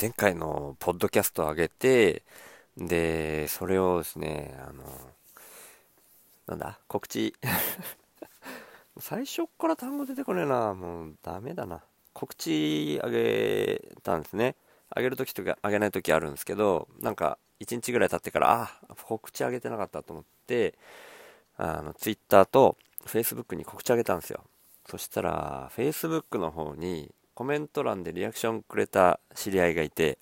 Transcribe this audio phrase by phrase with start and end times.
[0.00, 2.22] 前回のポッドキャストを上げて、
[2.76, 4.84] で、それをですね、あの、
[6.46, 7.34] なんだ、告知。
[9.00, 10.72] 最初から単語出てこねえな。
[10.72, 11.82] もうダメだな。
[12.12, 14.54] 告知あげたんですね。
[14.90, 20.78] あげるときとかあげないときあるんですけど、なんか1日ぐらい経ってから、あ、告知あげてなかったと思って、
[21.56, 24.44] あの、Twitter と Facebook に告知あげたんですよ。
[24.88, 30.18] そしたら、Facebook の方にコメント欄でリアクションくれた知り合いがいて、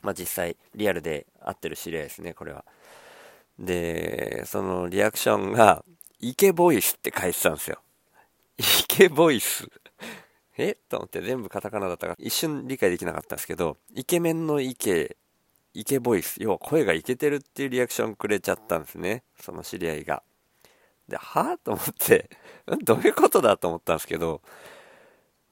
[0.00, 2.64] まあ実際リアルで会ってる知り合いですね、これは。
[3.58, 5.84] で、そのリアクションが、
[6.20, 7.82] イケボイスって書いてたんですよ。
[8.56, 9.68] イケボイス？
[10.56, 10.74] え？
[10.88, 15.18] と思って全部カタカナだったから一瞬理解できなかったんですけど、イケメンのイケ、
[15.74, 16.42] イケボイス。
[16.42, 19.22] 要は声がイケてるっていうリアクションくれちゃったんですね。
[19.38, 20.22] その知り合いが。
[21.08, 21.58] で、はぁ？
[21.62, 22.30] と思って、
[22.84, 24.40] どういうことだと思ったんですけど、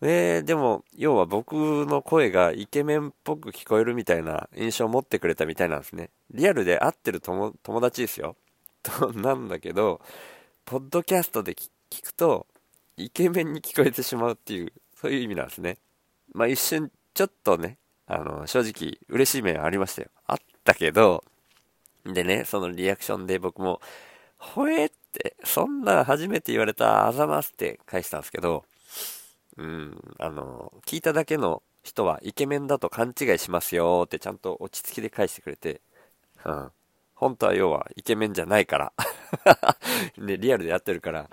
[0.03, 1.53] え、でも、要は僕
[1.87, 6.11] の声がイケメンっぽく聞こえるみたいな印象を持ってくれたみたいなんですね。
[6.31, 8.37] リアルで会ってる友達ですよ。
[8.83, 10.01] と、なんだけど、
[10.65, 11.69] ポッドキャストで聞
[12.03, 12.47] くと、
[12.97, 15.77] イケメンに聞こえてしまうっていう、そういう意味なんですね。
[16.33, 20.09] まあ一瞬、ちょっとね、あの、正直、嬉しい面ありましたよ。
[20.27, 21.25] あったけど、
[22.05, 23.81] でね、そのリアクションで僕も、
[24.39, 28.65] ほえって、そんな初めて言われたあざますって返したんですけど、
[29.57, 35.81] うん、あの、聞いただけの人はイケメンだと勘違いしますよってちゃんと落ち着きで返してくれて、
[36.45, 36.71] うん。
[37.15, 38.93] 本当は要はイケメンじゃないから
[40.17, 41.31] ね、リアルでやってるから、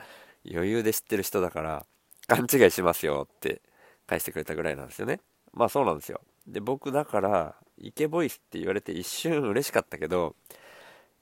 [0.50, 1.86] 余裕で知ってる人だから、
[2.28, 3.62] 勘違いしますよって
[4.06, 5.22] 返してくれたぐらいなんですよね。
[5.54, 6.22] まあそうなんですよ。
[6.46, 10.36] で、僕だから、イケボイスって言われて一瞬嬉しかったけど、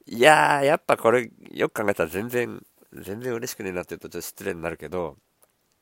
[0.07, 5.17] いやー、やっぱこれ、よく考えたら全然、全然嬉しくねえなって言うとちょっと失礼になるけど、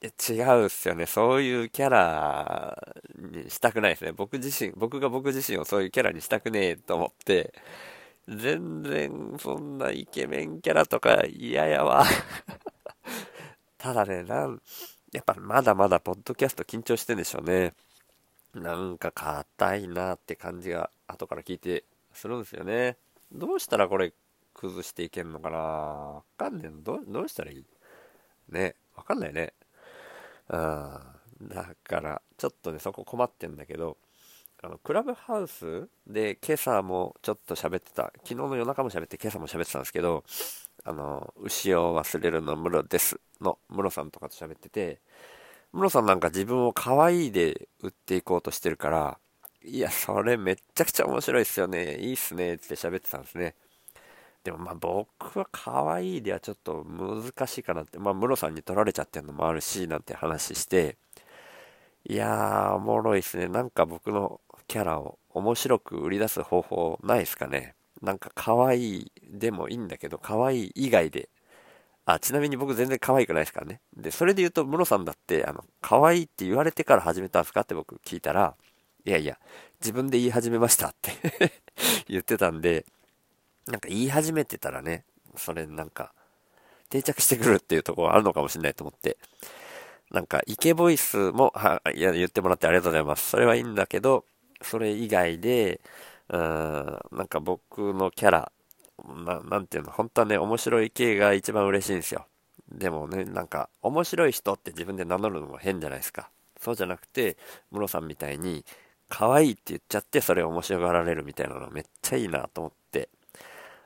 [0.03, 1.05] 違うっすよね。
[1.05, 4.11] そういうキャラにしたくないですね。
[4.11, 7.53] 僕自身、僕が僕自身をそういうキャラにしたくねえと思って、
[8.29, 12.05] 全然そんなイケメンキャラとか嫌やわ。
[13.77, 14.61] ただね、なん、
[15.11, 17.73] やっぱまだまだポッドキャスト緊張してんでしょうね。
[18.55, 22.97] なんか硬いなって感じが後から聞いてするんですよね。
[23.31, 24.13] どうしたらこれ
[24.53, 27.65] 崩していけんのかなわかんねえのどどうしたらいい？
[28.49, 28.75] ね。
[28.95, 29.53] わかんないね。
[30.49, 31.49] うん。
[31.49, 33.97] だから、ちょっとね、そこ困ってんだけど、
[34.63, 40.23] あの、クラブハウスで今朝もちょっと喋ってた、昨日の夜中も喋って今朝も喋ってたんですけど、
[40.85, 44.99] あの、牛を忘れるのムロですの、ムロさんとかと喋ってて、
[45.73, 49.19] ムロさんなんか自分を可愛いで売っていこうとしてるから、
[49.63, 51.97] いや、それめっちゃくちゃ面白いっすよね。
[51.99, 52.55] いいっすね。
[52.55, 53.55] って喋ってたんですね。
[54.43, 60.97] でもまあ僕は可愛いではちょっと難しいかなって、まあムロさんに取られちゃってるのもあるし、なんて話して、
[62.05, 63.47] いやー、おもろいっすね。
[63.47, 67.75] なんか僕のキャラを面白く売り出す方法ないですかね。
[68.01, 71.29] なんか可愛いでもいいんだけど、可愛い以外で。
[72.05, 73.79] あ、ちなみに僕全然可愛くないですからね。
[73.95, 78.55] で、それで言うと、ムロさんだって、あの、可愛いって言われてから始めたんすかって僕聞いたら、
[79.05, 79.37] いやいや、
[79.79, 81.11] 自分で言い始めましたって
[82.09, 82.85] 言ってたんで、
[83.67, 86.13] なんか言い始めてたらね、それなんか、
[86.89, 89.17] 定着してくるっていうところあるのかもしれないと思って。
[90.11, 93.29] なんか、イケボイスも、は、いや、言ってもらってありがとうございます。
[93.29, 94.25] それはいいんだけど、
[94.61, 95.81] それ以外で、
[96.29, 98.51] うん、なんか僕のキャラ、
[99.25, 102.27] ななんていうの、本当はね、面白い系が一番嬉しいんですよ。
[102.71, 106.29] でもね、なんか、面白い人って自分で名乗るのも変じゃないですか。
[106.59, 107.37] そうじゃなくて、
[107.71, 108.65] ムロさんみたいに、
[109.09, 112.82] 可愛いって言っちゃって、それを面白がられるみたいなのめっちゃいいなと思って、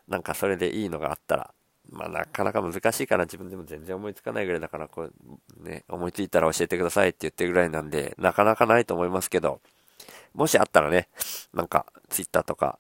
[0.08, 1.54] なんかそれでいいのがあったら、
[1.90, 3.26] まあなかなか難しいかな。
[3.26, 9.62] 自分でも全然思いつかないぐらいだから、こう、ね、思いついたら教えてくださいって言ってるぐらいなんで、なかなかないと思いますけど、
[10.34, 11.10] もしあったらね、
[11.54, 12.80] なんか、ツイッターとか、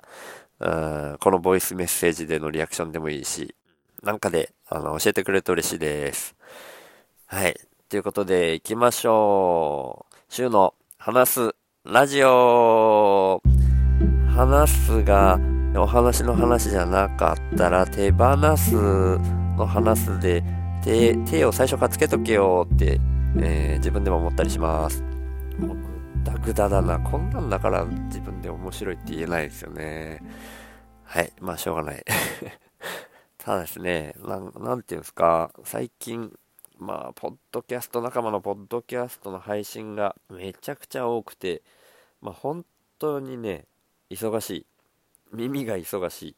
[0.60, 3.56] うんこのボイスメッセージでのリアクションでもいいし、
[4.04, 6.36] なんかで、あの、教えてくれると嬉しいです。
[7.28, 7.60] はい。
[7.90, 10.16] ということで、行きましょう。
[10.30, 13.42] 週の話すラジオ
[14.36, 15.40] 話すが、
[15.78, 20.44] お話の話じゃなかったら手放すの話で
[20.84, 23.00] 手手を最初からつけとけよって、
[23.40, 25.04] えー、自分でも思ったりします。
[25.60, 25.78] もう
[26.24, 30.22] ダグダだなこんなんだから自分で面白いって言えないですよね。
[31.04, 32.04] はいまあしょうがない。
[33.38, 36.38] ただですねななんていうんですか最近
[36.80, 41.62] まあポッドキャスト仲間のポッドキャストの配信がめちゃくちゃ多くて
[42.22, 42.66] まあ本
[42.98, 43.66] 当にね
[44.10, 44.66] 忙しい。
[45.34, 46.36] 耳が忙しい。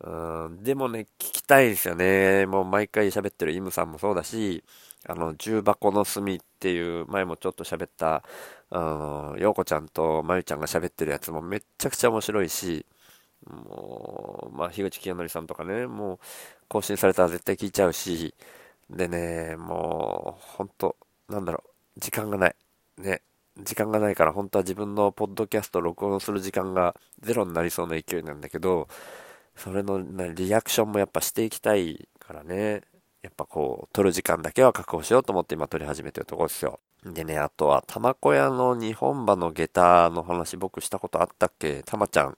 [0.00, 2.46] うん、でもね、聞きたいですよね。
[2.46, 4.64] もう毎回喋ってるイムさんもそうだし、
[5.06, 8.24] あの、重箱の隅っていう、前もちょっと喋った、
[8.70, 12.86] あの、陽子ちゃんとまゆちゃんが喋ってるやつもめっちゃくちゃ面白いし、
[13.46, 16.18] もう、まあ、樋口清則さんとかね、もう、
[16.68, 18.34] 更新されたら絶対聞いちゃうし、
[18.90, 20.96] でね、もう、ほんと、
[21.28, 21.64] なんだろ
[21.96, 22.56] う、時間がない。
[22.98, 23.22] ね、
[23.62, 28.88] 時間がないから本当は自分のポッドキャスト録音する時間がゼロになりそうな勢いなんだけど、
[29.56, 30.02] それの、
[30.34, 32.82] リアクションもやっぱしていきたいからね、
[33.22, 36.80] やっぱこう、撮る時間だけは確保しようと思って今撮り始めてるところですよ。
[37.04, 41.82] でね、あとは、玉子屋の日本馬の下駄の話僕したことあったっけ？
[41.84, 42.34] たまちゃん。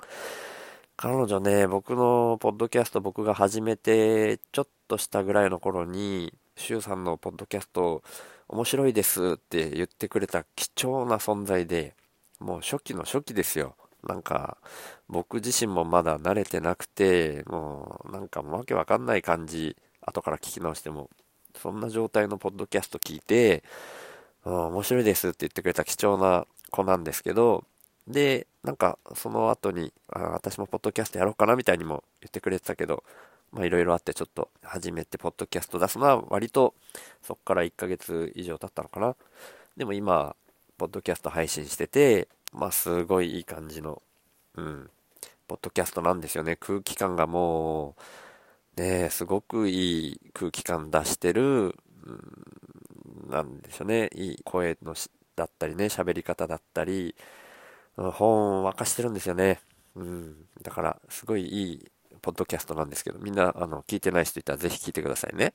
[0.96, 8.02] 彼女ね、僕のポッドキャスト僕が始めてちょっとしたぐらいの頃に、シュウさんのポッドキャストを
[8.48, 11.94] 面白いですって言ってくれた貴重な存在で、
[12.38, 13.74] もう初期の初期ですよ。
[14.06, 14.58] なんか、
[15.08, 21.10] 僕自身もまだ慣れてなくて、もうなんかわけわかんない感じ、後から聞き直しても、
[21.60, 23.64] そんな状態のポッドキャスト聞いて、
[24.44, 27.64] 面白いですって言ってくれた貴重な子なんですけど、
[28.06, 33.02] で、なんかその後に、あ私もポッドキャストやろうかなみたいにも言ってくれてたけど、
[33.52, 36.74] まあいろいろあってちょっと初めてポッドキャスト出すのは割と
[37.22, 39.16] そっから1ヶ月以上経ったのかな。
[39.76, 40.34] でも今、
[40.78, 44.02] ポッドキャスト配信してて、まあすごいいい感じの、
[44.56, 44.90] うん、
[45.48, 46.56] ポッドキャストなんですよね。
[46.56, 47.94] 空気感がも
[48.76, 52.10] う、ねすごくいい空気感出してる、う
[53.28, 54.10] ん、なんでしょうね。
[54.14, 57.14] いい声のしだったりね、喋り方だったり、
[57.96, 59.60] 本を沸かしてるんですよね。
[59.94, 60.46] うん。
[60.62, 61.90] だから、すごいいい
[62.26, 65.54] ポッドキャストなんですけど、みんな、あの、聞いてない人いたらぜひ聞いてくださいね。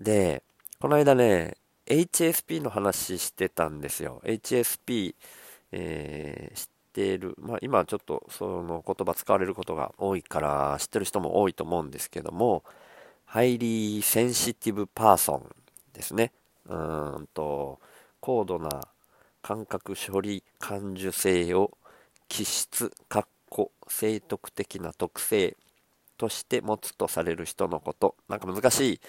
[0.00, 0.42] で、
[0.80, 4.22] この間ね、HSP の話してたんですよ。
[4.24, 5.14] HSP、
[5.72, 7.34] えー、知ってる。
[7.38, 12.64] まあ、今ちょっとその言葉使われることが多いから知ってる人も多いと思うんですけども、
[13.26, 15.54] Highly Sensitive Person
[15.92, 16.32] ですね。
[16.66, 17.78] うんと、
[18.20, 18.88] 高度な
[19.42, 21.76] 感覚処理感受性を
[22.28, 25.54] 気質、括弧、生得的な特性
[26.16, 28.16] として持つとされる人のこと。
[28.28, 29.00] なんか難しい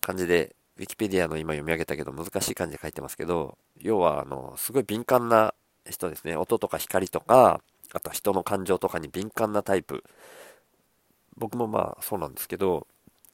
[0.00, 5.54] 感じで、ウィキペディアの今読み上げたけど難しい感じで書いてますけど、要はあの、すごい敏感な
[5.88, 6.36] 人ですね。
[6.36, 7.60] 音とか光とか、
[7.92, 10.04] あとは人の感情とかに敏感なタイプ。
[11.36, 12.86] 僕もまあそうなんですけど、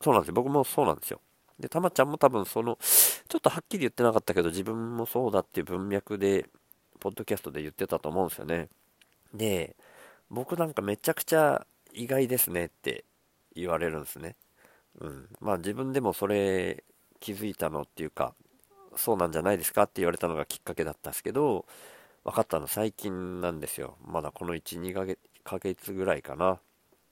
[0.02, 0.34] そうなんですよ。
[0.34, 1.20] 僕もそうなんですよ。
[1.58, 6.46] で、たまちゃんも多分その、ちょっとはっきり言ってなかったけど、自分もそうだっていう文脈で、
[6.98, 8.68] ポッドキャストで言ってたと思うんですよね。
[9.34, 9.76] で、
[10.30, 13.04] 僕なんかめちゃくちゃ意外ですねって
[13.54, 14.36] 言われるんですね。
[15.00, 15.28] うん。
[15.40, 16.84] まあ自分でもそれ
[17.20, 18.34] 気づいたのっていうか、
[18.96, 21.66] そうなんじゃないですかって言われたのがきっかけだったんですけど、
[22.24, 23.96] 分かったの最近なんですよ。
[24.04, 26.60] まだこの1、2ヶ月ヶ月ぐらいかな。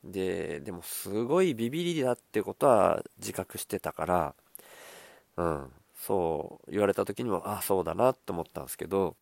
[0.05, 4.35] で、でもすごいビビりだってことは自覚してたから、
[5.37, 9.17] うん、そう言われた時にも、ああ、そうだなって思ったんですけど、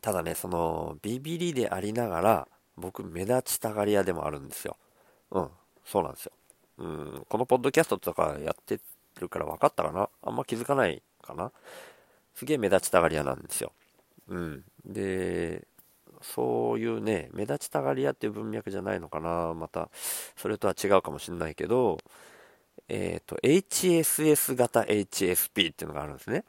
[0.00, 4.76] ただね、その、ビビりでありながら、僕、目立ちたがり屋でもあるんですよ。
[5.30, 5.48] うん、
[5.84, 6.32] そうなんですよ。
[6.80, 8.80] うん、このポッドキャストとかやって
[9.20, 10.08] るから分かったかな？
[10.22, 11.52] あんま気づかないかな？
[12.34, 13.72] すげえ目立ちたがり屋なんですよ。
[14.28, 14.64] うん。
[14.86, 15.66] で、
[16.22, 19.52] そういうね、目立ちたがり屋っていう文脈じゃないのかな？
[19.52, 19.90] また、
[20.36, 21.98] それとは違うかもしれないけど、
[22.88, 26.44] えっ、ー、と、HSS 型 HSP っていうのがあるんですね。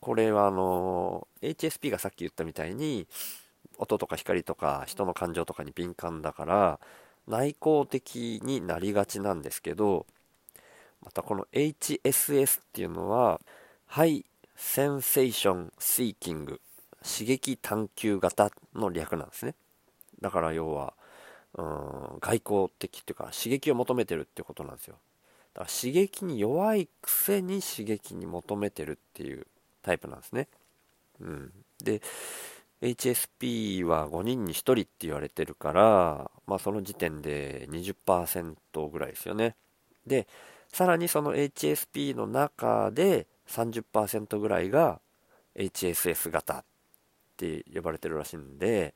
[0.00, 3.06] これはあの、HSP がさっき言ったみたいに、
[3.76, 6.80] 音とか光とか人の感情とかに敏感だから、
[7.30, 10.06] 内向的になりがちなんですけど、
[11.02, 13.40] またこの HSS っていうのは、
[13.86, 14.24] ハイ
[14.56, 16.60] センセーションシーキング
[17.02, 19.54] 刺激探求型の略なんですね。
[20.20, 20.92] だから要は、
[21.54, 21.64] うん、
[22.20, 24.96] 外交的っていうか刺激を求めてるってことなんですよ。
[25.54, 29.46] だから刺激に弱いくせに刺激に求めてるっていう
[29.82, 30.48] タイプなんですね。
[31.20, 31.52] うん。
[31.82, 32.02] で、
[32.82, 39.56] HSP は5人に1人って言われてるから、まあその時点で20%ぐらいですよね。
[40.06, 40.26] で、
[40.72, 45.00] さらにその HSP の中で30%ぐらいが
[45.56, 46.64] HSS 型っ
[47.36, 48.94] て呼ばれてるらしいんで、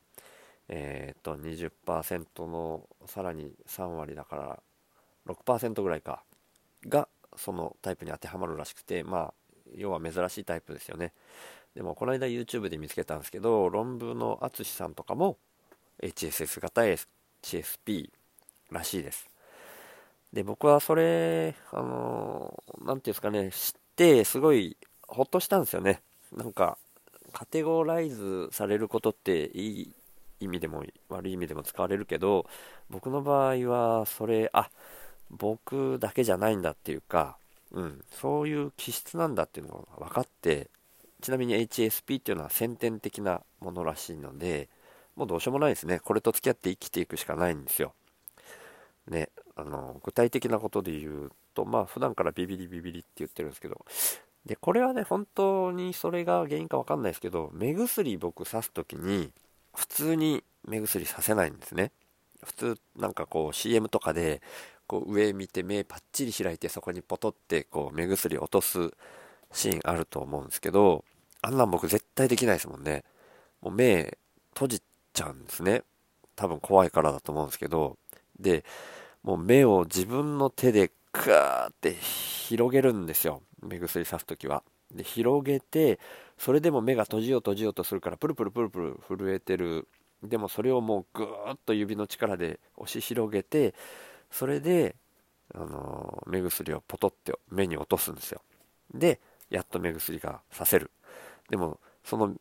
[0.68, 4.62] えっ、ー、と、20%のさらに3割だから
[5.26, 6.22] 6%ぐらいか、
[6.86, 9.34] がそのタイプに当てはまるらしくて、まあ、
[9.76, 11.12] 要は珍しいタイプですよね。
[11.74, 15.36] でも、この間 YouTube で見つけたんですけど、論文の淳さんとかも
[16.02, 18.10] HSS 型 HSP
[18.70, 19.28] らしいです。
[20.32, 26.00] で、僕はそれ、あのー、なんていうんですかね、知ってすごいほっとしたんですよね。
[26.36, 26.78] なんか、
[27.32, 29.92] カテゴライズされることっていい
[30.40, 32.46] 意味でも悪い意味でも使われるけど
[32.90, 34.70] 僕の場合はそれあ
[35.30, 37.36] 僕だけじゃないんだっていうか
[37.74, 40.68] うん、そういう気質なんだっていうのが分かって
[41.24, 44.68] ちなみに HSP っていうのは先天的なものらしいので
[45.16, 45.98] もうどうしようもないですね。
[46.00, 47.94] これと付き合って生きていくしかないんですよ。
[49.08, 53.86] ねあの具体的なことで言うとまあ普段からビビリビビリって言ってるんですけど。
[54.44, 59.32] でこれはね本当にそれが原因か分かんないですけど目薬僕さす時に
[59.74, 61.90] 普通に目薬させないんですね。
[62.42, 64.42] 普通なんかこう CM とかで
[64.86, 68.90] こう上見て目パッチリ開いてそこにポトってこう目薬落とす
[69.54, 71.04] シーンあると思うんですけど
[71.44, 73.04] あんなん僕絶対できないですもんね。
[73.60, 74.16] もう目
[74.54, 74.82] 閉じ
[75.12, 75.82] ちゃうんですね。
[76.36, 77.98] 多分怖いからだと思うんですけど。
[78.40, 78.64] で
[79.22, 83.42] もう目を自分の手でガーって広げるんですよ。
[83.62, 84.62] 目薬さす時は。
[84.90, 85.98] で広げて
[86.38, 89.86] それでも目が閉じよう閉じようとするからプルプルプルプル震えてる。
[90.22, 93.74] でもそれをもうぐーっと指の力で押し広げて
[94.30, 94.96] それで、
[95.54, 98.40] あのー、目薬をポトって目に落とすんですよ。
[98.94, 99.20] で
[99.50, 100.90] やっと目薬がさせる。
[101.50, 102.34] でもその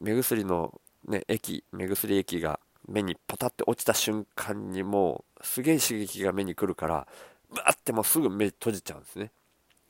[0.00, 7.06] 目薬の、ね、液目薬液が目にポタって落ちた瞬間にもうすげえ刺激が目に来るから
[7.54, 9.30] バーってもうすぐ目閉じちゃうんですね。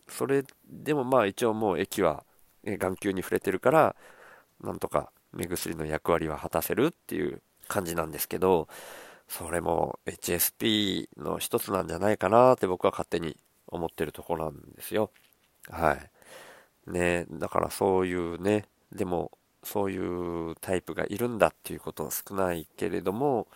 [0.09, 2.25] それでもまあ一応もう液は
[2.65, 3.97] 眼球に触れてるから
[4.63, 8.69] なんとか目薬の役割は果たせるっていう感じなんですけど
[9.29, 13.37] それも HSP の一つなんじゃないかなって僕は勝手に
[13.67, 15.11] 思ってるとこなんですよ。
[15.71, 16.11] はい。
[16.89, 19.31] ねだからそういうねでも
[19.65, 23.47] そういうタイプがいるんだっていうことは少ないけれども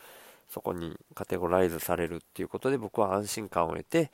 [0.49, 4.11] そこにカテゴライズされるっていうことで僕は安心感を得て、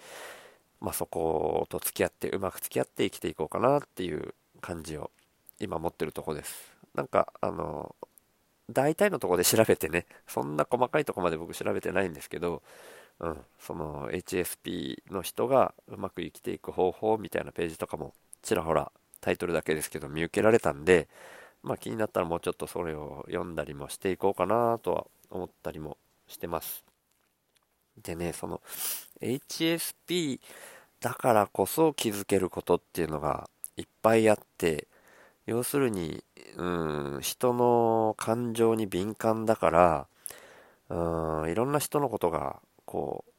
[0.80, 5.10] まあ、そこと付き合ってうまく付き合って生きていこうかなっていう感じを
[5.58, 6.72] 今持ってるとこです。
[6.94, 7.94] なんかあの
[8.70, 12.62] 大体のとこで調べてねそんな細かいとこまで僕調べてないんですけど、
[13.18, 21.08] うん、その HSP の人がうまく生きていく方法みたいなページとかもちらほらタイトルだけですけど見受けられたんで
[21.62, 26.84] まあ気になったらもうちょっとそれを読んだりもしていこうかなとは思ったりもしてます。
[28.02, 28.60] でね、その
[29.20, 30.40] HSP
[31.00, 34.86] だからこそ気づけることっていうのがいっぱいあって、
[35.46, 36.22] 要するに、
[36.56, 40.06] うん、人の感情に敏感だから、
[40.90, 43.32] うん、いろんな人のことが、こう、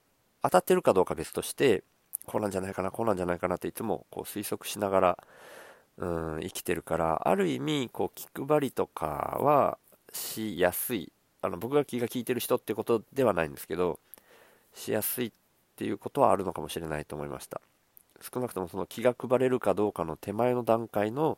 [0.43, 1.83] 当たってるかどうか別として、
[2.25, 5.17] こうなんじゃないかな、こうなんじゃないかなっていつもこう推測しながら、
[5.99, 9.77] うん、生きてるから、ある意味、こう、気配りとかは
[10.13, 11.11] しやすい。
[11.41, 13.99] あの僕が気が利いてる人ってことではないんですけど
[14.75, 15.31] しやすいっ
[15.77, 17.61] ていうことはあるのかもしれないと思いました。
[18.21, 21.37] 少なくともその気が配れるかどうかの手前の段階の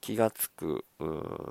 [0.00, 0.84] 気がつく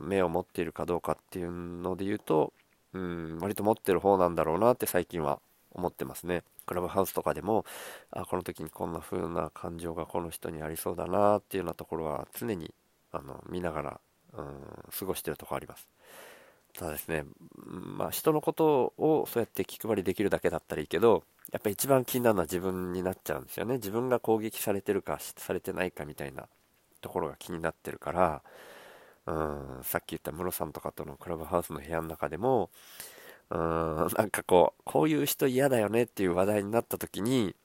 [0.01, 2.53] 目を持っているかどうかっていうので言うと
[2.93, 5.39] うん割と持ってる方なんだろうなって最近は
[5.73, 6.43] 思ってますね。
[6.67, 7.65] クラブハウスとかでも
[8.11, 12.71] あこの時にこんな風な感情がこの人にありそうだなっていうようなところは常に
[13.11, 13.99] あの見ながら
[14.33, 14.45] うん
[14.99, 15.87] 過ごしてるとこあります
[16.77, 17.25] ただですね、
[17.65, 23.75] まあ、人のことをそうやって気配りできるだけだったらいいけど、やっぱ一番気になるのは自分になっちゃうんですよね。
[23.75, 26.45] 自分が攻撃されてるか、されてないかみたいな
[27.01, 28.43] ところが気になってるから、
[29.25, 29.31] う
[29.79, 32.69] ん、さっき言ったムロさんとかとのクラブハウスの部屋の中でも、
[33.49, 37.55] うん、なんかこう、こういう人嫌だよねっていう話題になった時に、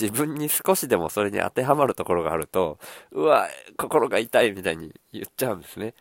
[0.00, 2.78] 自分に少しでもそれに当てはまるところがあると、
[3.12, 5.94] うわ、心が痛いみたいに言っちゃうんですね。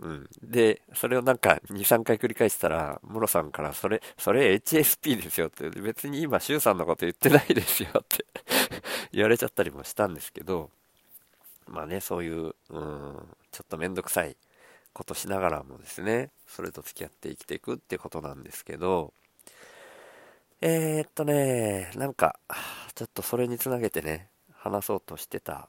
[0.00, 0.28] うん。
[0.42, 8.24] で、それをなんか2、3回繰り返したら、ムロさんからそれ、それ HSP ですよって、別に今、シュウさんのこと言ってないですよって
[9.12, 10.70] 言われちゃったりもしたんですけど、
[11.66, 12.54] まあね、そういう、うん、
[13.50, 14.36] ちょっとめんどくさい
[14.92, 19.12] ことしながらもですね、それと付き合って生きていくってことなんですけど、
[20.60, 22.38] えー、っとね、なんか、
[22.94, 25.68] ちょっとそれにつなげてね、話そうとしてた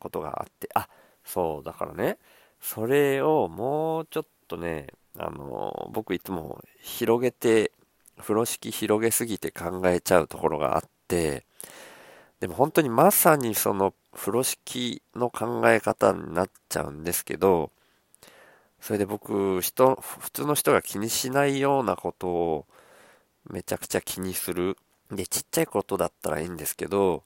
[0.00, 0.88] ことがあって、あ、
[1.24, 2.18] そう、だからね、
[2.60, 4.88] それをもうちょっとね、
[5.18, 7.72] あの、僕いつも広げて、
[8.18, 11.44] 風呂敷広げすぎて考えちゃうところがあって、
[12.40, 17.70] でも本当にまさにその風呂敷の考え方になっちゃうんですけど、
[18.82, 22.66] それで僕、人、普通の人が気にしないようなことを
[23.48, 24.76] めちゃくちゃ気にする。
[25.10, 27.24] で、ちっちゃいことだったらいいんですけど、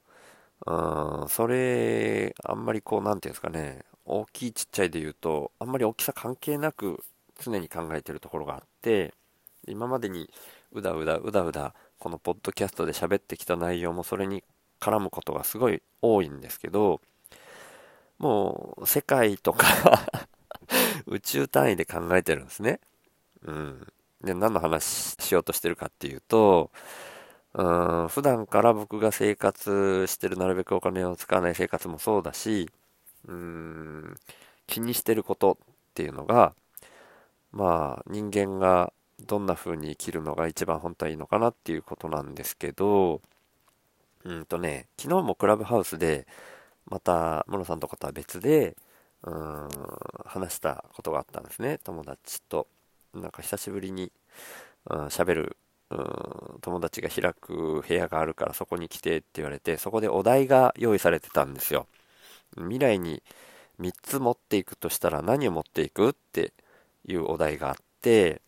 [0.65, 7.03] うん、それ、あんまりこう、なんていうんですかね、大きいちっちゃいで言うとあんまり大きさ関係なく
[7.39, 9.13] 常に考えてるところがあって
[9.67, 10.29] 今までに
[10.71, 14.43] うだうだうだうだこのポッドキャストで喋ってきた内容もそれに
[14.79, 17.01] 絡むことがすごい多いんですけど
[18.17, 19.67] もう世界とか
[21.07, 22.79] 宇宙単位で考えてるんですね。
[23.43, 23.87] うん。
[24.23, 24.85] で、何の話
[25.19, 26.71] しようとしてるかっていうと、
[27.53, 27.63] う
[28.05, 32.69] ん普段から僕が生活してるなるべくお金を使わない生活もそうだし
[33.27, 34.15] うん
[34.67, 35.57] 気にしてることっ
[35.95, 36.55] ていうのが
[37.51, 38.93] まあ人間が
[39.25, 43.21] どんな風に生きるのが一番本当はいいのかなっていうことなんですけど
[44.23, 46.27] うんとね昨日もクラブハウスで
[46.87, 48.75] またモノさんとかとは別で
[49.23, 49.69] うん
[50.25, 51.79] 話したことがあったんですね。
[51.83, 52.67] 友達と。
[53.13, 54.11] なんか久しぶりに
[54.87, 55.57] 喋、うん、る
[55.89, 61.87] うん友達が開く部屋があるからそこに来てって言われてそこでお題が用意されてたんですよ。
[62.57, 63.23] 未来に
[63.79, 66.53] 3つ持っていくとしたら何を持っていくって
[67.05, 68.41] いうお題があって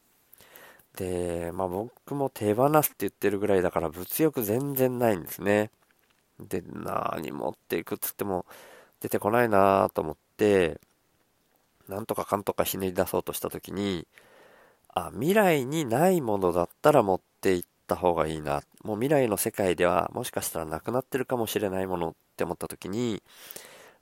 [0.96, 5.72] でまあ僕も手放すって言ってるぐらいだから物欲全然ないんですね。
[6.40, 8.46] で何持っていくっつっても
[9.02, 10.29] 出てこないなと思って
[11.88, 14.08] なんとかかんとかひねり出そうとした時に
[14.90, 18.62] あ未来にないものだったら持っていった方がいいな。
[18.84, 23.22] もう未来の世界ではもしかしたらなくなってるかもしれないものって思った時に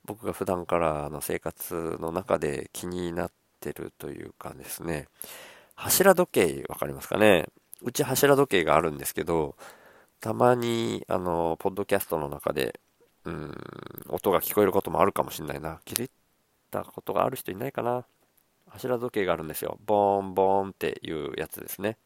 [0.04, 3.30] 僕が普段からの生活の中で気になっ
[3.60, 5.08] てるというかですね。
[5.74, 7.46] 柱時計わかりますかね？
[7.82, 9.54] うち柱時計があるんですけど
[10.20, 12.80] たまにあのポッドキャストの中で
[13.24, 13.54] うん
[14.08, 15.80] 音が聞こえることもあるかもしれないな。
[15.84, 16.10] 気づ
[16.68, 18.04] いたことがある人いないかな
[18.68, 19.78] 柱時計があるんですよ。
[19.86, 21.96] ボーンボーンっていうやつですね。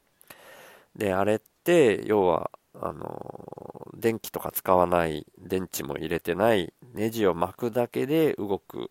[0.96, 8.90] で、あれって、要は、あの、電気とか使わない、電池も入れてない、ネジを巻くだけで動く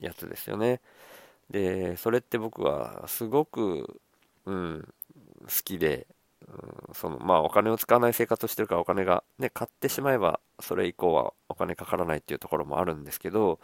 [0.00, 0.80] やつですよね。
[1.50, 4.00] で、それって僕はすごく、
[4.46, 4.88] うん、
[5.42, 6.06] 好きで、
[6.48, 13.58] うん、そのまあお金を使わない生活をしてるからお金がね買ってしまえばそれ以降はお金かからないっていうところもあるんですけど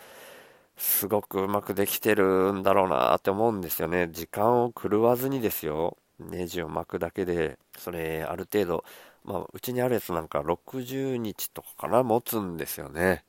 [0.78, 4.08] すごくうまくできてるんだろうなって思うんですよね。
[4.12, 5.96] 時間を狂わずにですよ。
[6.18, 8.84] ネジを巻くだけで、それある程度、
[9.24, 13.24] まあ、うちにあるやつなんか60日とかかな、持つんですよね。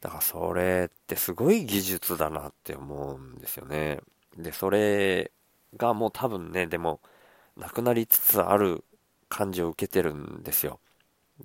[0.00, 4.00] だからそれってすごい技術だなって思うんですよね。
[4.36, 5.32] で、それ
[5.76, 7.00] がもう多分ね、でも、
[7.56, 8.84] なくなりつつある
[9.28, 10.78] 感じを受けてるんですよ。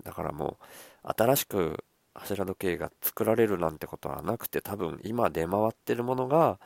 [0.04, 0.58] だからも
[1.06, 6.60] う、新しく柱時計が作られるなんてことはなくて多分今出回ってるものが、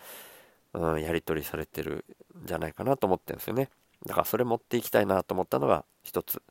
[0.74, 2.06] うん、やり取りされてる
[2.44, 3.70] んじゃないかなと思ってるんですよね。
[4.06, 6.42] だからそれ持っていきたいなと思ったのが一つ。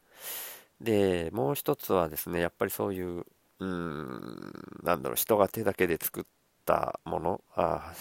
[0.81, 3.25] でもう一つはですねやっぱりそういう
[3.61, 4.53] うん
[4.83, 6.25] なんだろう人が手だけで作っ
[6.65, 7.93] たものあ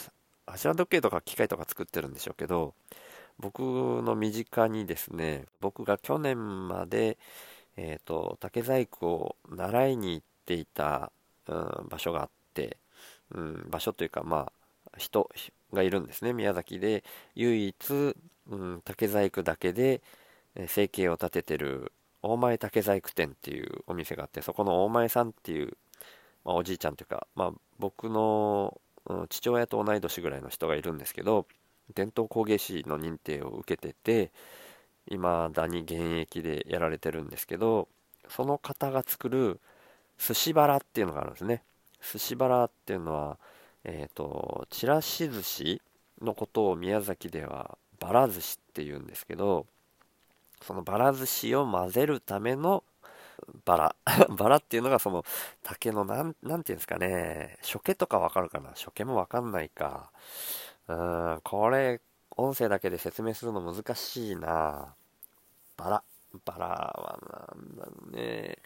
[0.48, 2.74] 柱時計とか機械とか作ってるんでしょうけど
[3.40, 7.18] 僕の身近にですね僕が去年まで
[7.78, 11.12] えーと竹細工を習いに行っていた、
[11.48, 12.78] うん、場所があって、
[13.32, 15.30] うん、場所というかまあ人
[15.74, 17.04] がいるんですね宮崎で。
[17.36, 18.16] 唯一、
[18.50, 20.02] うん、竹細工だけで
[20.68, 25.78] 生計を立ててる大前竹細工店っていうお店があってそこの大前さんっていう、
[26.46, 31.48] まあ、おじいちゃんというか、まあ、僕の、うん、父親と同い年ぐらいの人がいるんですけど
[31.96, 34.32] 伝統工芸士の認定を受けてて
[35.08, 37.90] 未だに現役でやられてるんですけど
[38.30, 39.60] その方が作る
[40.18, 41.64] 寿司バラっていうのがあるんですね。
[42.02, 43.38] 寿司バラっていうのは、
[43.84, 45.82] えっ、ー、と、ちらし寿司
[46.22, 49.66] のことを宮崎ではバラ寿司っていうんですけど、
[50.62, 52.84] そのバラ寿司を混ぜるための
[53.66, 53.96] バラ。
[54.38, 55.26] バラっていうのがその
[55.64, 58.70] 竹のなん、なんていうんですかね、初毛とかわかるかな？
[58.70, 60.12] 初毛もわかんないか。
[60.88, 62.02] うん、これ、
[62.36, 64.96] 音声だけで説明するの難しいな。
[65.78, 66.04] バラ。
[66.46, 67.20] バラは
[67.58, 68.58] なんだろうね。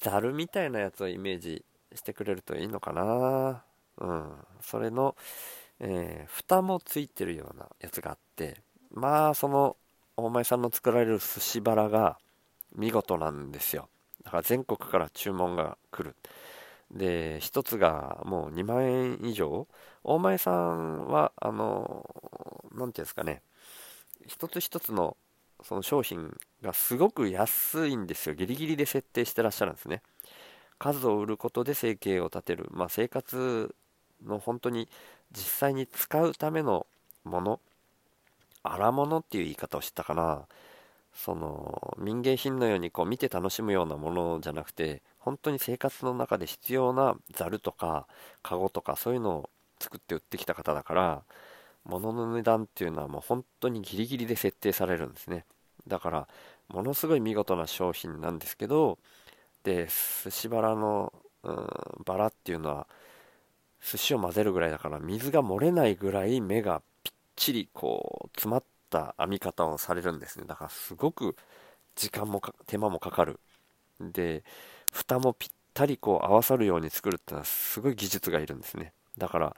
[0.00, 3.64] ザルみたいなやつをイメージしてくれるといいのかな。
[3.98, 4.32] うん。
[4.60, 5.16] それの、
[5.80, 9.76] えー、蓋もついてるようなやつがあって、まあ、その、
[10.16, 12.18] 大前さんの作られる寿司バラが
[12.74, 13.88] 見事なんですよ。
[14.24, 16.16] だから全国から注文が来る。
[16.90, 19.66] で、一つがもう2万円以上。
[20.04, 22.08] 大前さんは、あの、
[22.72, 23.42] なんていうんですかね、
[24.26, 25.16] 一つ一つの
[25.62, 28.34] その商品がすごく安いんですよ。
[28.34, 30.02] ギリギリで設定してらっしゃるんですね。
[30.78, 32.68] 数を売ることで生計を立てる。
[32.70, 33.74] まあ、生活
[34.24, 34.88] の本当に
[35.32, 36.86] 実際に使うための
[37.24, 37.60] もの。
[38.62, 40.46] 荒物っていう言い方をしたかな。
[41.16, 48.06] その民芸品のようにこう見て楽しむようなものじゃなくて本当に生活の中で必要なざるとか
[48.42, 51.22] カゴとかそういうのを作って売ってきた方だから
[51.86, 55.44] 物の値段っていうのはもう本当にギリギリで設定されるんですね。
[55.86, 56.28] だから
[56.68, 58.98] ものすごい見事な商品なんですけど
[59.62, 59.88] で
[60.24, 61.12] 寿司バラの、
[61.44, 61.66] うん、
[62.04, 62.86] バラっていうのは
[63.84, 70.44] 寿司を混ぜるぐらいだから水が漏れないぐらい目がぴっちりこう詰まった編み方をされるんですね。
[70.46, 71.36] だからすごく
[71.94, 73.38] 時間も手間もかかる。
[74.00, 74.42] で
[74.92, 78.92] 蓋もぴったりこう合わさるように作るっていうのはすごい技術がいるんですね。
[79.18, 79.56] だから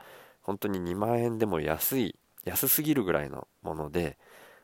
[0.49, 4.17] 本当に2万円でも安い安すぎるぐらいのもので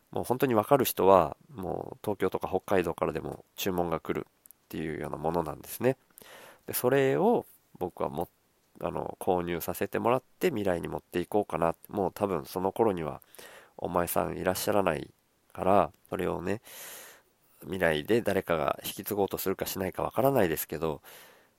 [0.09, 4.31] もう本当に分かる人はもう東京とか北海道からでも注文が来るっ
[4.69, 5.95] ていうようなものなんですね。
[6.65, 7.45] でそれを
[7.77, 8.27] 僕はも
[8.81, 11.75] あの購入させてもらって未来に持っていこうかな。
[11.87, 13.21] もう多分その頃には
[13.77, 15.11] お前さんいらっしゃらない
[15.53, 16.61] からそれをね
[17.61, 21.03] 未来で誰かが引き継ごうとするかしないかわからないですけど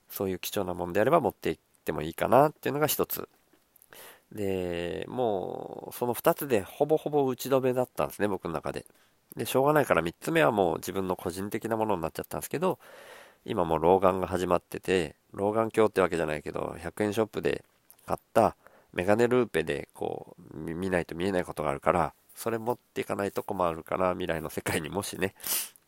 [0.09, 3.29] そういう貴重なものであれば持っていってもいいかなっていうのが一つ。
[4.31, 8.85] でもうその2つでほぼほぼ打ち止めだったんですね僕の中で。
[9.35, 12.79] でしょうがないから3つ目はもう自分の個人的なものになっちゃったんですけど
[13.45, 17.63] 今もう老眼が始まってて老眼鏡ってわけじゃないけど100円ショップで
[18.05, 18.55] 買った
[18.93, 25.35] メガネルーペでこう見ないと見えないことがあるからそれ持っていかないと困るから未来の世界にもしね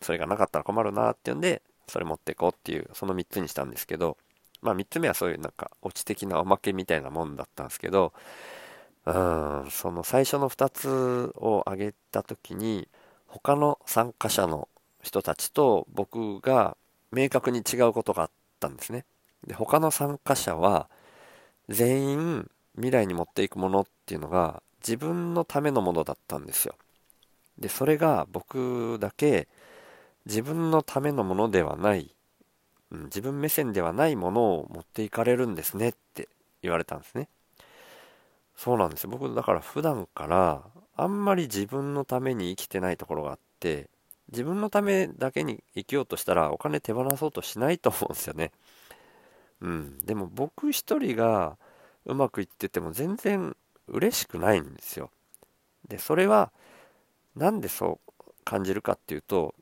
[0.01, 4.17] それがなかったら困るなっていうんでそれ持っていこうっていうその3つにしたんですけど
[4.61, 8.13] まあ3つ目はそういうなんかオチ的なおまけみたいなもんだったんですけど
[9.05, 12.87] うんその最初の2つを挙げた時に
[13.27, 14.67] 他の参加者の
[15.01, 16.77] 人たちと僕が
[17.11, 19.05] 明確に違うことがあったんですね。
[19.47, 20.89] で他の参加者は
[21.69, 26.75] 全員未来に持っていくものっていうのが自分のためのものだったんですよ。
[27.57, 29.47] でそれが僕だけ
[30.25, 32.15] 自分のためのものではない
[32.91, 36.27] うん、自分目線ではないものを持っていかれるんですねって
[36.61, 37.27] 言われたんですね。
[38.55, 39.09] そうなんですよ。
[39.09, 40.63] 僕だから普段から
[40.97, 43.89] あんまり自分のために生きてないところがあって、
[44.31, 48.51] 自分のためだけに生きようとしたらお金手放そうとしないと思うんですよね。
[49.61, 49.99] うん。
[49.99, 51.57] でも僕一人が
[52.05, 53.55] うまくいってても全然
[53.87, 55.09] 嬉しくないんですよ。
[55.87, 56.51] で、それは
[57.35, 59.55] なんでそう感じるかっていうと、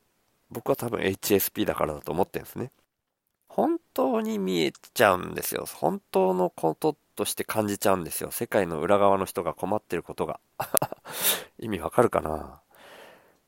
[0.50, 2.72] 僕は多分 HSP だからだと思ってるんですね。
[3.58, 5.66] 本当に見えちゃうんですよ。
[5.66, 8.30] 本当のこととして感じちゃうんですよ。
[8.30, 10.40] 世界の裏側の人が困ってることが。
[11.58, 12.62] 意味わかるかな？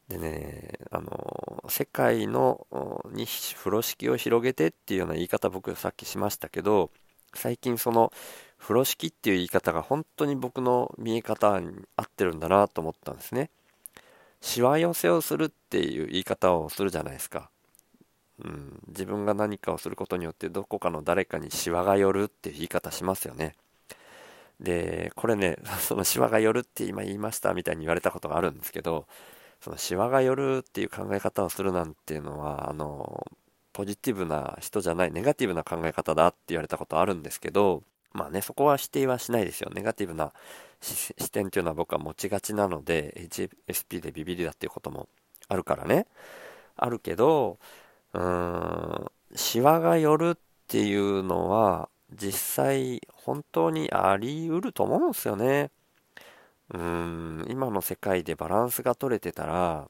[0.08, 2.66] でね、あの、世界の
[3.12, 6.90] に風呂敷を広げてっていうような言い方僕さっきしましたけど、
[7.36, 8.12] 最近その
[8.58, 13.52] 風呂敷っていう言い方が本当に僕の見え方に合ってるんだなと思ったんですね。
[14.42, 17.52] しわ寄せをするっていう言い方をするじゃないですか。
[18.44, 23.56] うん、自分が何かをすることによってどこかの誰かにシワが寄るっていう言い方しますよね。
[24.60, 29.08] で、これね、 そのシワが寄るって今言いましたみたいに言われたことがあるんですけど、
[29.62, 33.26] そのシワが寄るっていう考え方をするなんていうのは、あの、
[33.74, 39.70] ポジティブな人じゃない、ネガティブな考え方だって言われたことあるんですけど、まあね、そこは否定はしないですよ。
[39.74, 40.34] ネガティブな
[40.82, 43.14] 視点っていうのは僕は持ちがちなので、
[43.68, 45.08] HSP でビビりだっていうことも
[45.48, 46.08] あるからね。
[46.76, 47.60] あるけど、
[48.14, 52.32] うーん、シワが寄るっていうのは、実
[52.66, 55.72] 際本当にあり得ると思うんですよね。
[56.74, 59.90] うん、今の世界でバランスが取れてたら、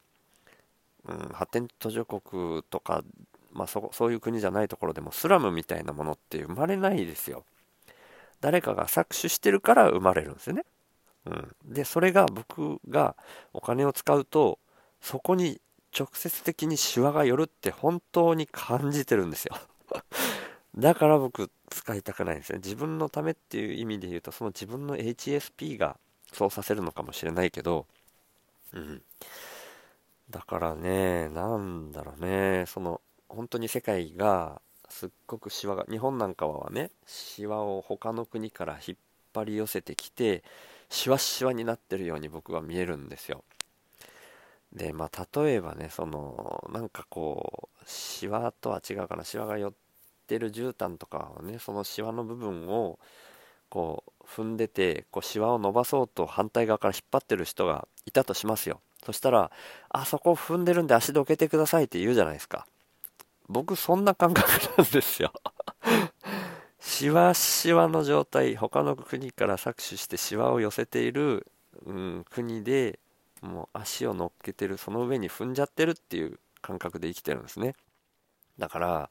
[1.05, 3.03] うん、発展途上国とか、
[3.51, 7.45] まあそ、そういう国じゃないところでもスラムみたいなものって生まれないですよ。
[8.41, 10.63] 誰かが搾取してるから生まれるんですよね。
[11.25, 11.55] うん。
[11.65, 13.15] で、それが僕が
[13.53, 14.59] お金を使うと、
[15.01, 15.59] そこに
[15.97, 19.57] 直接的にシワが寄るって本当に感じてるんですよ
[20.77, 22.59] だから僕使いたくないんですね。
[22.63, 25.97] 自分のためっていう意味で言うと、その自分の HSP が
[26.31, 27.85] そうさせるのかもしれないけど、
[28.73, 29.01] うん。
[30.29, 38.97] だからね、なんだろうね、その、本当に世界がすっごくシワが、日本なんかはね、シワを他の国から引っ
[39.33, 40.43] 張り寄せてきて、
[40.89, 43.43] シワシワになってるように僕は見えるんですよ。
[44.73, 49.73] で、まあ、例えばね、その、なんかこう、シワとは違うかな、シワが寄っ
[50.27, 52.99] てる絨毯とかはね、そのシワの部分を、
[53.69, 58.79] こう、踏んでて、こう、シワを伸ばそうと反対側から引っ張ってる人がいたとしますよ。
[59.03, 59.51] そしたら、
[59.89, 62.67] あそこ踏んでるんで足どけてくださいって言うじゃないですか。
[63.47, 65.33] 僕、そんな感覚なんですよ。
[66.79, 71.47] シワシワの状態、他の国から搾取してシワを寄せている、
[71.85, 72.99] うん、国で、
[73.41, 77.75] もう足を乗っけてるその上に踏んじゃってるっていう感覚で生きてるんですね。
[78.57, 79.09] だから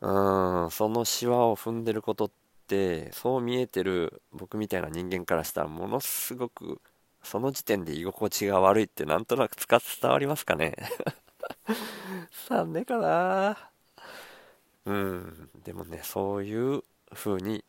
[0.00, 2.30] うーんそのシワを踏んでることっ
[2.66, 6.80] てそう見えてる僕みたいな人間からしたらものすごく
[7.22, 10.76] その時点で居心地が悪いってなんとなく伝わりますかね。
[12.30, 13.70] さんねかな。
[14.86, 15.50] うん。
[15.64, 16.82] でもねそういう
[17.12, 17.64] 風に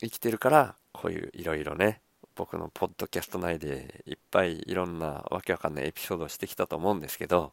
[0.00, 2.00] 生きてるからこういういろいろね
[2.34, 7.52] 僕のポッドキャスト内でいっぱいいろんなわけわかんないエピソードをしてきたと思うんですけど、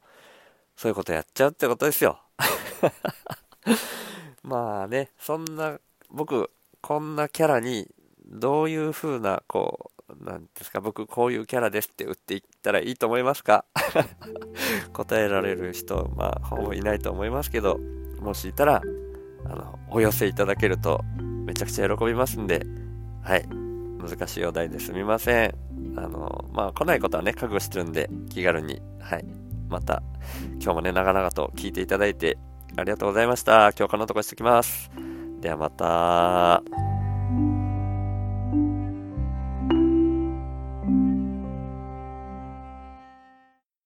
[0.75, 2.19] そういうことやっちゃうってことですよ。
[4.43, 6.49] まあね、そんな、僕、
[6.81, 7.87] こんなキャラに、
[8.25, 13.65] どういう風な、こう、なんですか、僕こういうキャラですって打っていったらいいと思いますか？
[14.93, 17.77] 答えられる人、まあ、ほぼいないと思いますけど、
[18.21, 18.81] もしいたら、
[19.45, 21.01] あの、お寄せいただけると、
[21.45, 22.65] めちゃくちゃ喜びますんで、
[23.23, 23.58] はい。
[23.99, 25.55] 難しいお題ですみません。
[25.95, 29.25] あの、まあ、来ないことはね、覚悟してるんで、気軽に、はい。
[29.67, 30.01] また、
[30.61, 32.37] 今日もね、長々と聞いていただいて、
[32.77, 33.71] ありがとうございました。
[33.77, 34.89] 今日このとこしてきます。
[35.41, 36.88] ではまた。